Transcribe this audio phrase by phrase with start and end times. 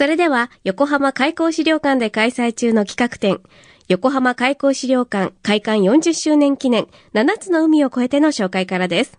[0.00, 3.42] それでは、横浜開港資料館で開催中の企画展、
[3.86, 9.18] 横浜開港資料館開館40周年記念7つの海を越えての紹介からです。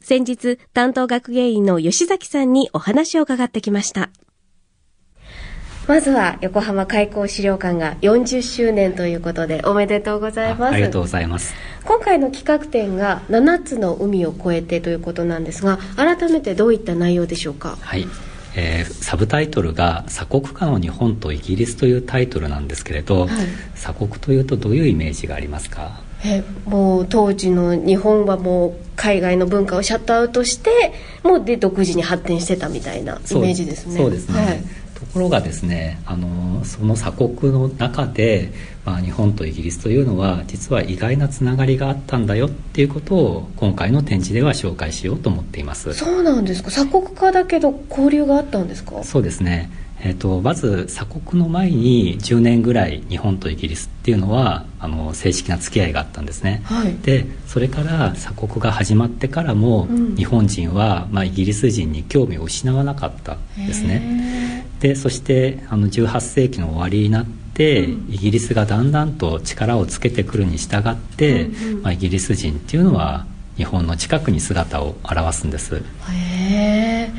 [0.00, 4.08] 先日、担当学芸員の吉崎さんにお話を伺ってきました。
[5.86, 10.72] まずは横浜開港資料館が40周年ということでおめでとうございます。
[10.72, 11.54] ありがとうございます。
[11.84, 17.76] 今回の企画展が7つの海を越えてということなんですが、改めてどういった内容でしょうか？
[17.78, 18.06] はい。
[18.56, 23.28] えー、サブタイトルが「鎖国家の日本とイギリス」というタイトルなんですけれど、はい、
[23.74, 26.00] 鎖国というとどういうイメージがありますか？
[26.24, 30.70] えもう当時の日本はもう海外の文化をシャットアウトして
[31.22, 33.96] もうで独自に発展してたみたいなイメージですね。
[33.96, 34.64] そうですね、はい
[35.04, 38.52] ところがですねあのその鎖国の中で、
[38.84, 45.92] まあ、日本とイギリスというのは実は意外なつながりがあったんだよっていうことを今回の展示では紹介しようと思っています。
[45.94, 46.70] そうなんですか。
[46.70, 49.02] 鎖国家だけど交流があったんですか？
[49.04, 49.70] そうですね。
[50.06, 64.02] えーと、まず鎖国の前に10年ぐらい日本とイギリスっていうのはあの正式な付き合いがあったんですね、はい、でそれから鎖国が始まってからも、うん、日本人は、まあ、イギリス人に興味を失わなかったんですね
[64.84, 73.24] でそしてあの18世紀の終わりになって、うん、イギリスがだんだんと力をつけてくるに従って、うんうん、まあ、イギリス人っていうのは
[73.56, 75.76] 日本の近くに姿を現すんです。
[75.76, 75.80] へ
[76.50, 77.10] え。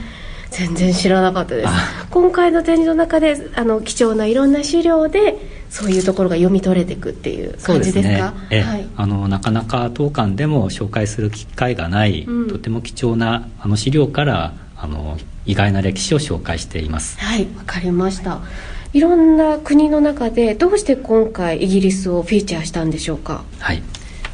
[0.51, 1.73] 全然知らなかったです。
[2.11, 5.35] 今回の展示の中であの貴重ないろんな資料で
[5.71, 8.31] そういうところが読み取れていくっていう感じですか？
[8.51, 17.19] ね、はい、あのなかなか当館でも紹介する機会がない、うん、とても貴重なあの資料からあの意外な歴史を紹介しています。
[17.19, 18.39] はいわかりました。
[18.93, 23.43] いろんな国の中でどうして今回イギリスをフィーチャーしたんでしょうか？
[23.59, 23.83] はい、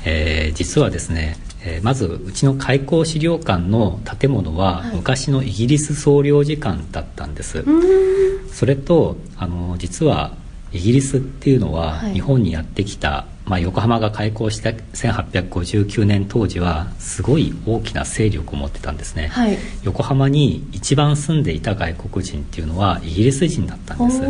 [0.05, 7.65] えー、実はですねえー、まずうちの開港資料館の建物は昔のイギリス総領事館だったんです、はい、
[8.51, 10.33] それとあの実は
[10.71, 24.21] イギリスっていうのは日本にやってきた、はい、まあ、横浜が開港した1859年当時はすごい大きな勢力を持ってたんですね、はい、横浜に一番住んでいた外国人っていうのはイギリス人だったんです。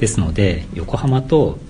[0.00, 1.60] ですので横浜と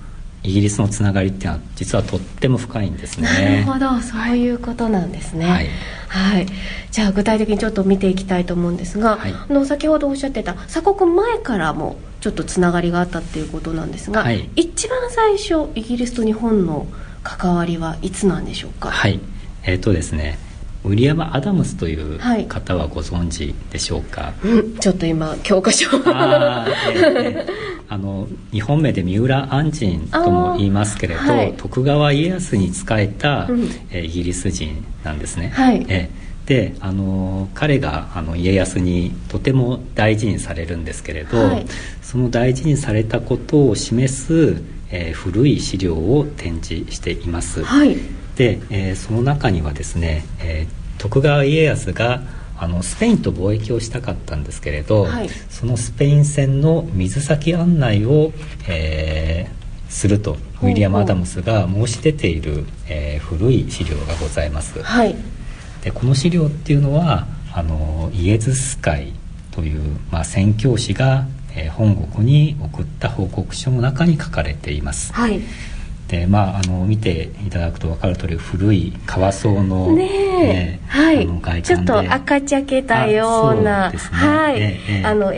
[0.42, 3.64] イギリスのつながりっていうのは実はとっても深いんですね。
[3.66, 4.00] なるほど。
[4.00, 5.44] そういうことなんですね。
[5.44, 5.68] はい、
[6.08, 6.46] はい、
[6.90, 16.86] じゃあ具体的にちょっと見ていきたいと思うんですが、はい、あの先ほどおっしゃってた鎖国前からもちょっとつながりがあったっていうことなんですが、はい、一番最初イギリスと日本の
[17.22, 18.90] 関わりはいつなんでしょうか？
[18.90, 19.20] はい。
[19.64, 20.38] えっ、ー、とですね
[20.84, 22.18] ウィリアム・アダムスという
[22.48, 25.88] 方はご存知でしょうか、はいうん、ちょっと今教科書。
[26.06, 27.52] あ、えー、
[27.88, 41.66] あの日本名で三浦安仁とも言いますけれど、はい、徳川家康に仕えた、うん、えー、イギリス人なんですね、はい、えー、であの彼があの家康にとても大事にされるんですけれど、はい、
[42.00, 47.98] その大事にされたことを示す、えー、古い資料を展示しています、はい。
[48.36, 52.22] で、えー、その中にはですね、えー、徳川家康が
[52.56, 58.32] あのスペインと貿易をしたかったんですけれど、はい、そのスペイン船の水先案内を、
[58.66, 65.14] えー、するとウィリアム・アダムスが申し出ている、えー、古い資料がございます、はい、
[65.88, 69.14] でこの資料っていうのはあのイエズス会
[69.50, 71.26] という、まあ、宣教師が、
[71.56, 75.40] えー、本国に送った報告書の中に書かれています、はい。
[76.08, 81.26] でまああの見ていただくと分かる通り古い革層のねねはい。
[81.26, 85.32] 外ちょっと赤茶けたような、ね、はい、えあの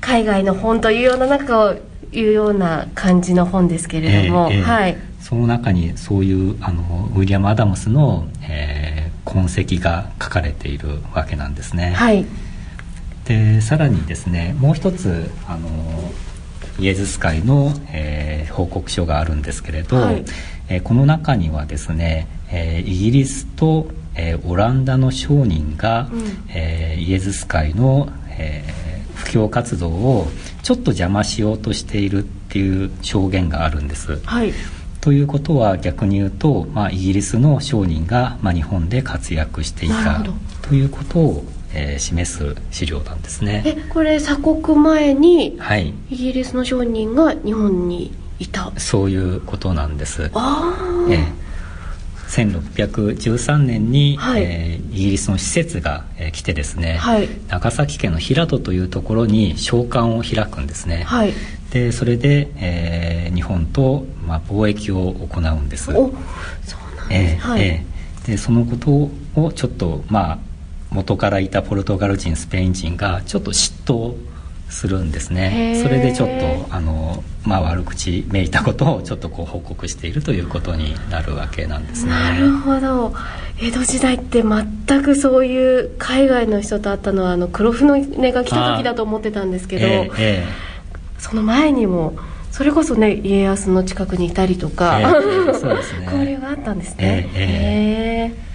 [0.00, 1.74] 海外の本というような中を
[2.12, 4.96] いうような感じの本ですけれども、えーえー、はい。
[5.20, 11.92] その中にそういうあのウィリアム・アダムスの、えー、痕跡が書かれているわけなんですね。
[11.96, 12.26] はい、
[13.24, 15.68] でさらにですねもう一つあの
[16.78, 20.24] イエズス会の、えー、報告書があるんですけれど、はい、
[20.68, 30.26] えー、この中にはですね、えー、イギリスと、えー、オランダの商人が、うん、えー、イエズス会の、えー、布教活動を
[30.62, 34.18] ちょっと邪魔しようとしているっていう証言があるんです。
[34.24, 34.52] はい
[35.00, 40.22] ということは逆に言うと、まあ、イギリスの商人が、まあ、日本で活躍していた
[40.62, 43.62] ということをえー、示す資料なんですね。
[43.64, 48.72] えこれ鎖国前に、はい、イギリスの商人が日本にいた？
[48.76, 50.30] そういうことなんです。
[50.34, 50.74] あ
[51.06, 51.40] あ、えー
[52.30, 61.32] 1613年に、はい、えー、イギリスの施設が、えー、来てですね、はい、長崎県の平戸というところに商館を開くんですね、はい、
[61.72, 65.90] でそれで、えー、日本と、まあ、貿易を行うんです。
[65.90, 68.90] おそうなんです、えーはい、えー、でそのこと
[69.40, 70.38] をちょっとまあ
[70.90, 74.14] 元からいたポルトガル人スペイン人がちょっと嫉妬
[74.68, 75.80] するんですね。
[75.82, 76.28] それでちょっ
[76.68, 82.12] とあの、まあ、悪口めいたことをちょっとこう報告しているということになるわけなんですね。
[82.12, 83.12] なるほど。
[83.60, 92.14] 江戸時代って全くそういう海外の人と会ったのはあの黒船が来た時だと思ってたんですけど、えーえー、その前にも
[92.50, 96.04] それこそね家康の近くにいたりとか、えー、そうですね。
[96.12, 97.30] 交流があったんですね。
[97.34, 98.50] えー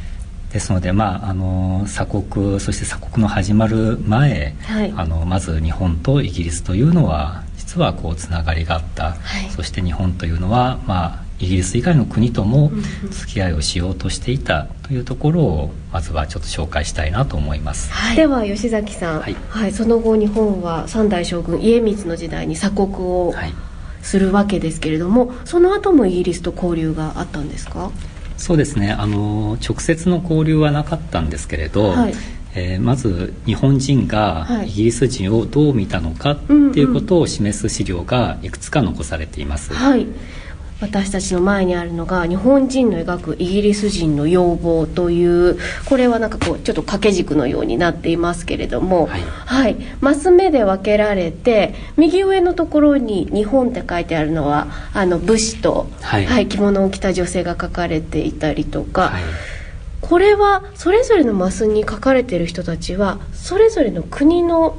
[0.56, 12.71] ですので、まあ、あの鎖国そして鎖国の始まる前、はい、あのまず日本とイギリスというのは実はこうつながりがあった、はい、そして日本というのは、まあ、イギリス以外の国とも
[13.09, 23.33] 付き合いをしようとしていたというところをまずはちょっと紹介したいなと思います、はい、では吉崎さん、はい、はい、その後日本は三代将軍家光の時代に鎖国を
[24.06, 27.92] するわけですけれども、その後もイギリスと交流があったんですか？
[28.38, 28.92] そうですね。
[28.92, 32.13] あの直接の交流はなかったんですけれど、はい、
[32.54, 39.74] えー、まず日本人がイギリス人をどう見たのかっていうことを示す資料がいくつか残されています。
[39.74, 40.08] はい
[40.81, 59.10] 私たちの前にあるのが日本人の描くイギリス人の要望というこれはなんかこうちょっと掛け軸のようになっていますけれども、はい、はい、マス目で分けられて右上のところに「日本」って書いてあるのはあの武士と、はい、はい、着物を着た女性が書かれていたりとか。
[59.10, 59.24] はい。
[60.01, 64.77] これはそれぞれのマスに書かれている人たちはそれぞれの国の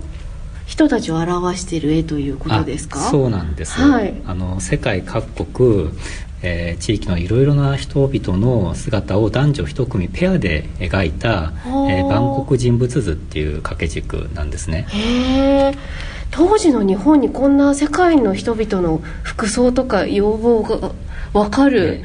[0.77, 3.01] 人たちを表している絵ということですか？
[3.01, 5.89] そうなんです、はい、あの世界各国
[6.43, 11.55] えー、地域のいろいろな人々の姿を男女一組ペアで描いた
[11.89, 14.87] 「えー、万国人物図」っていう掛け軸なんですね。
[14.91, 15.73] へ
[16.31, 20.91] 当時の日本にこんな世界の人々の服装とか要望が
[21.33, 22.03] 分かる、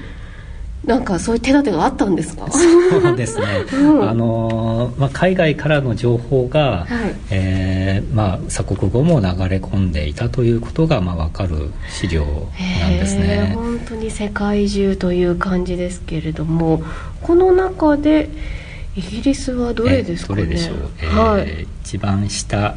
[0.85, 2.51] なんかそういう手立てがあったんですか？
[2.51, 13.53] そうですね、うん、あのまあ、海外からの情報が、はい、えー、まあ、鎖国後も流れ込んでいたということが、まあ、分かる資料なんですね。
[13.55, 16.81] 本当に世界中という感じですけれども
[17.21, 18.29] この中で
[18.95, 22.75] イギリスはどれですかね、どれでしょう、えー、はい、一番下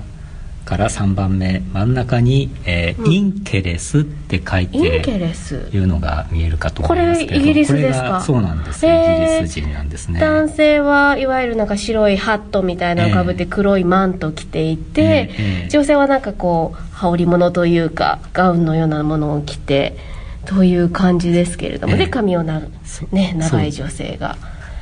[0.64, 8.20] から3番目真ん中に、えー、うん、インケレスって書いていうのが見えるかと思いますけどこれイギリスですか？
[8.22, 8.96] そうなんですイギ
[9.42, 10.20] リス人なんですね。
[10.20, 19.96] 男性はいわゆるなんか白いハットみたいなのをかぶって黒いマント着ていて、えー、女性はなんかこう羽織物というかガウンのようなものを着て
[20.46, 22.62] という感じですけれども、えー、で髪をな、
[23.12, 24.36] ね、長い女性が。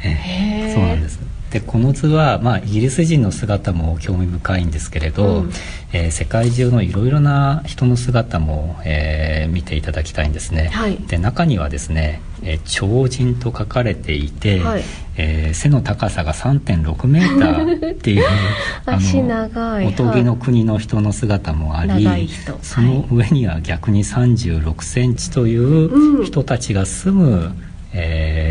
[0.05, 1.21] えー、そうなんです
[1.53, 5.51] でこの図は、まあ、イギリス人の姿も興味深いんですけれど、うん、
[5.93, 10.71] えー、世界中のいろいろな人の姿も、えー、見ていただきたいんですね。
[10.73, 14.83] はい、で中にはですね「えー、超人」と書かれていて、はい、
[15.19, 18.25] えー、背の高さが3.6メーターっていう
[18.87, 22.31] あのおとぎの国の人の姿もあり、
[22.63, 27.55] その上には逆に36センチという人たちが住む、うん、
[27.93, 28.42] えー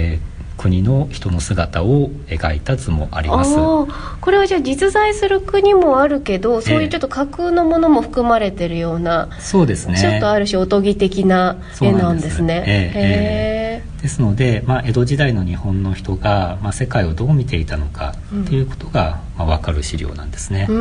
[0.61, 3.55] 国の人の姿を描いた図もあります。
[3.55, 3.87] こ
[4.29, 9.99] れはじゃあ実在する国もあるけどそういうちょっと架空のものも含まれてるような、えー、そうですね。
[9.99, 12.63] ちょっとある種おとぎ的な絵なんですね。
[12.67, 20.67] えー、えー、ですので、まあ、江戸時代の日本の人が、まあ、世界をどう見ていたのかっていうことが、うん、まあ、分かる資料なんですね。
[20.69, 20.73] う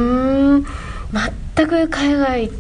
[0.59, 0.67] ん。
[1.57, 2.51] 全く海外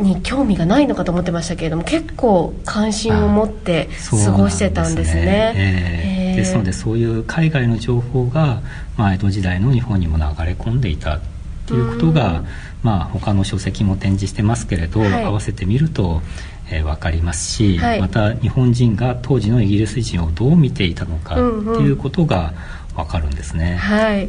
[0.00, 6.15] に興味がないのかと思ってましたけれども結構関心を持って過ごしてたんですね。
[6.36, 6.56] えー、です。
[6.56, 8.60] のでそういう海外の情報が、
[8.96, 11.20] まあ、江戸時代の日本にも流れ込んでいた。
[11.66, 12.44] ということが、
[12.84, 16.22] まあ、他の書籍も展示してますけれど、はい、合わせてみると、
[16.70, 21.42] えー、分かりますし、はい、また日本人が当時のイギリス人をどう見ていたのかって
[21.82, 22.54] いうことが
[22.94, 23.64] 分かるんですね。
[23.64, 24.28] うんうん、はい。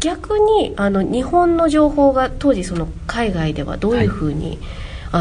[0.00, 4.58] 逆にあの日本の情報が当時その海外ではどういうふうに、はい、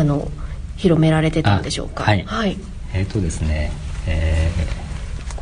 [0.02, 0.30] あの
[0.76, 2.04] 広められてたんでしょうか？
[2.04, 2.58] はい、はい、
[2.94, 3.72] えっ、ー、とですね、
[4.08, 4.79] えー、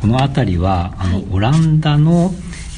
[0.00, 2.30] この辺りはあの、はい、オランダの、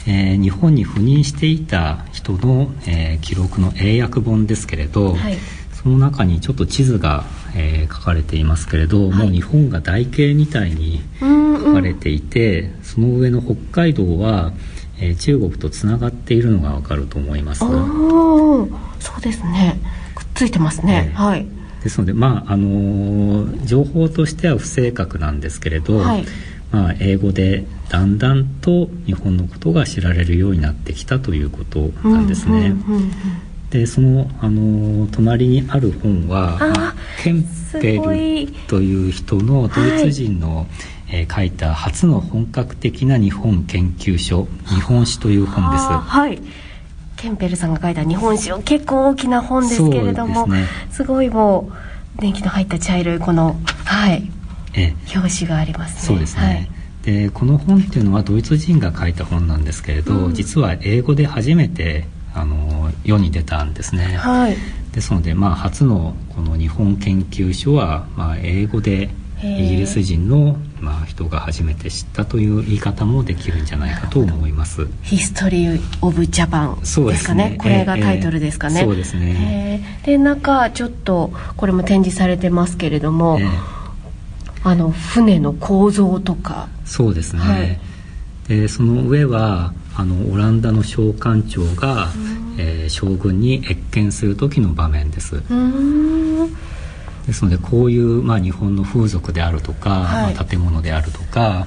[0.07, 5.37] えー、日本に赴任していた人の、えー、記録の英訳本ですけれど、はい、
[5.73, 7.25] その中にちょっと地図が、
[7.55, 14.53] えー、書かれていますけれど、もう日本が台形みたいに書かれていて、うんうん、その上の北海道は
[15.01, 17.61] えー、中国とつながっているのがわかると思います。
[17.61, 19.81] そうですね。
[20.15, 21.11] くっついてますね。
[21.15, 21.47] えー、はい。
[21.83, 26.27] ですので、まああのー、情報としては不正確なんですけれど、はい、
[26.73, 32.75] まあ、英語でだんだんと日本のことが知られるようになってきたということなんですね。
[33.71, 37.45] でその、あのー、隣にある本は、まあ、ケン
[37.81, 40.67] ペルという人のドイツ人の、はい。
[41.13, 45.85] えー、書いた初の本格的な日本研究書「日本史」という本です。
[45.85, 46.41] はい。
[47.17, 54.23] ケンペルさんが書いた日本史を結構大きな本ですけれどもす、ね,、すごいもう年季の入った茶色いこのはい。
[54.23, 54.40] え
[55.15, 56.01] 表紙がありますね。
[56.03, 56.71] そうですね、はい。
[57.03, 64.57] でこの本っていうのはドイツ人が書いた本なんですけれど、うん、実は英語で初めてあの世に出たんですね、はい、
[64.93, 69.11] ですので、まあ、初のこの日本研究所は、まあ、英語で
[69.43, 74.87] イギリス人の、まあ、人が初めて知ったという言い方もできるんじゃないかと思います。
[75.03, 80.01] ヒストリー・オブ・ジャパンですかね、ね、これがタイトルですかね、そうですね。
[80.05, 83.41] で中ちょっとこれも展示されてますけれども、
[84.63, 86.69] あの船の構造とか。
[86.85, 87.79] そうですね、はい、
[88.49, 92.09] でその上はあのオランダの召喚長が、
[92.59, 95.43] えー、将軍に謁見する時の場面です。
[97.27, 101.67] ですのでこういう、まあ、日本の風俗であるとか、はい、まあ、建物であるとか、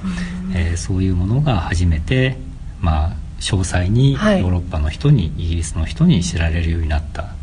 [0.54, 2.36] えー、そういうものが初めて、
[2.80, 7.34] まあ、詳細にヨーロッパの人に、イギリスの人に知られるようになった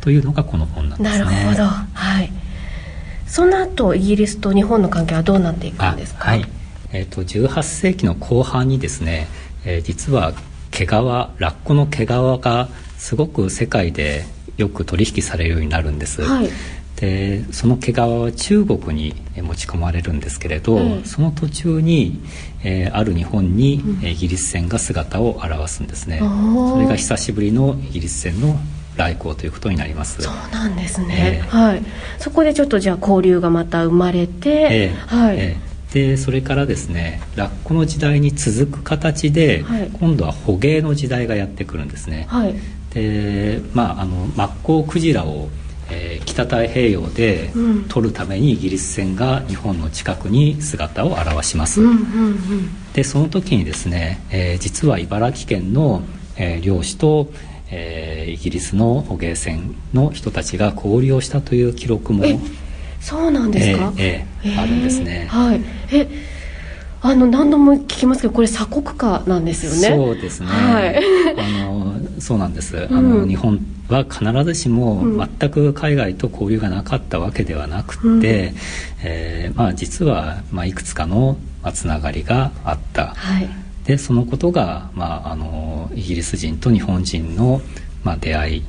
[0.00, 1.24] というのがこの本なんですね。
[1.24, 2.39] なるほど、はい
[3.30, 6.44] その後イギリスと日本の関係はどうなっていくんですか、はい。
[6.92, 9.28] えーと、18世紀の後半にですね、
[9.64, 10.32] えー、実は
[10.72, 12.68] 毛皮ラッコの毛皮が
[12.98, 14.24] すごく世界で
[14.56, 16.48] よく取引されるようになるんです、はい、
[16.96, 22.20] でその毛皮は中国に持ち込まれるんですけれど、うん、その途中に、
[22.64, 28.58] えー、ある日本にイギリス船が姿を現すんですね、うん、それが久しぶりのイギリス船の
[29.00, 30.22] 来航ということになります。
[30.22, 31.82] そうなんですね、えー、はい。
[32.18, 42.54] そこでちょっとじゃあ交流がまた生まれて、えー、はい、えーでそれからですねラッコの時代に続く形で、はい、今度は捕鯨の時代がやってくるんですね、はい、
[42.94, 45.48] でまああのマッコウクジラを、
[45.90, 47.50] えー、北太平洋で
[47.88, 56.02] 取るためにイギリス船が日本の近くに姿を現します、うんうんうん、でその時にですね、えー、実は茨城県の、
[56.36, 57.32] えー、漁師と
[57.70, 62.24] えー、イギリスの捕鯨船の人たちが交流をしたという記録も
[63.00, 65.26] そうなんですか、えー、えー、あるんですね。
[65.30, 65.60] はい
[65.92, 66.08] え
[67.02, 69.96] あの何度も聞きますけどこれ鎖国家なんですよね。
[69.96, 70.48] そうですね。
[70.48, 70.98] はい、
[71.38, 72.76] あのそうなんです。
[72.76, 73.58] うん、あの日本
[73.88, 75.02] は必ずしも
[75.40, 78.24] 全く海外と交流がなかったわけではなくて、うん、
[79.02, 81.38] えー、まあ実はまあいくつかの
[81.72, 83.14] つながりがあった。
[83.14, 87.60] はいでそのことが、まあ、あのイギリス人と日本人の、
[88.04, 88.64] まあ、出会い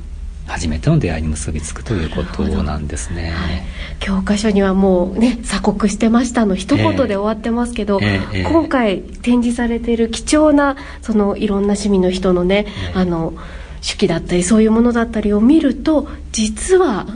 [0.46, 3.62] 初めての出会いに結びつくということなんですね、はい、
[4.00, 13.34] 教科書にはもうね鎖国してましたの一言で終わってますけど、えーえー、今回展示されている貴重なそのいろんな市民の人のね、えー、あの
[13.80, 17.06] 手記だったりそういうものだったりを見ると実は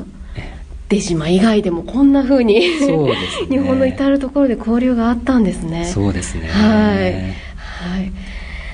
[0.89, 5.85] 出島以外でもこんなふうに日本の至る所で交流があったんですね。
[5.87, 7.46] そうですねはい
[7.77, 8.13] はい、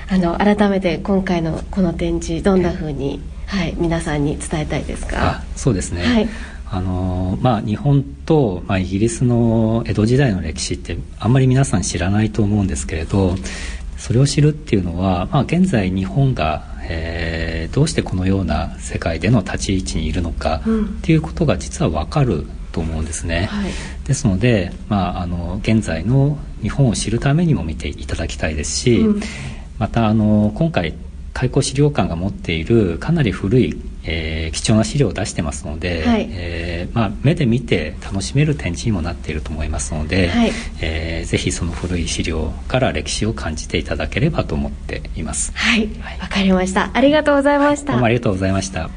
[0.09, 5.43] あの改めて今回のこの展示どんなふうに、はい、皆さんに伝えたいですか？
[5.55, 6.29] そうですね、はい。
[6.71, 13.35] あのまあ、日本と、まあ、イギリスの江戸時代の歴史ってあんまり皆さん知らないと思うんですけれど
[13.97, 23.71] それを知るっていうのは、まあ、現在日本が、えー、どうしてこのような世界での立ち位置にいるのかっていうことが実は分かると思うんですね、はい、
[24.07, 29.21] ですので、まあ、あの現在の日本を知るためにも見ていただきたいですし、うん、
[29.77, 30.95] またあの今回
[31.33, 40.51] 開港資料館が持っているかなり古い、えー、貴重な資料を出してますので、はい、えー、まあ、目で見て楽しめる展示にもなっていると思いますので、はい、
[40.81, 45.51] えー、ぜひその古い資料から歴史を感じていただければと思っています。
[45.55, 45.87] はい。
[45.87, 46.91] わ、はい、かりました。
[46.93, 48.89] ありがとうございました、どうもありがとうございました。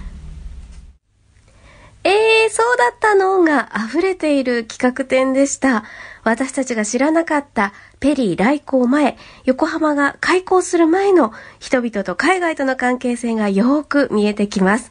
[2.04, 5.84] えー、そうだったのが溢れている企画展でした。
[6.26, 14.90] 私たちが知らなかったペリー来航前、横浜が開港する前の人々と海外との関係性がよーく見えてきます。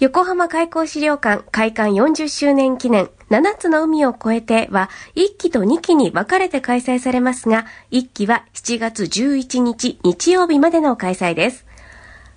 [0.00, 11.66] 横浜開港資料館開館40周年記念7つの海を越えては1期と2期に分かれて開催されますが、1期は7月11日日曜日までの開催です。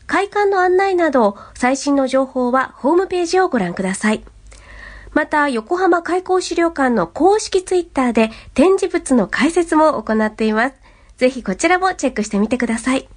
[0.05, 4.23] 開館の案内など最新の情報はホームページをご覧ください。
[5.15, 10.75] また、横浜開港資料館の公式ツイッターで展示物の解説も行っています。
[11.15, 13.07] ぜひこちらもチェックしてみてください。